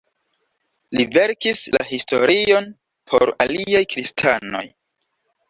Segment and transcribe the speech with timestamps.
[0.95, 2.67] Li verkis la historion
[3.13, 4.65] por aliaj kristanoj.